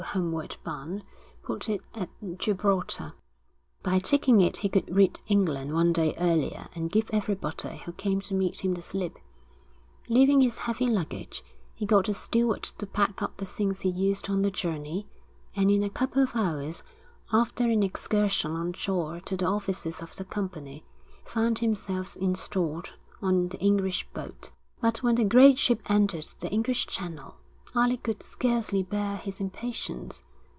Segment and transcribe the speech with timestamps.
[0.01, 1.03] homeward bound,
[1.43, 2.09] put in at
[2.39, 3.13] Gibraltar.
[3.83, 7.53] By taking it he could reach England one day earlier and give everyone
[7.85, 9.19] who came to meet him the slip.
[10.09, 11.43] Leaving his heavy luggage,
[11.75, 15.07] he got a steward to pack up the things he used on the journey,
[15.55, 16.81] and in a couple of hours,
[17.31, 20.83] after an excursion on shore to the offices of the company,
[21.23, 24.49] found himself installed on the English boat.
[24.81, 27.37] But when the great ship entered the English Channel,
[27.73, 30.23] Alec could scarcely bear his impatience.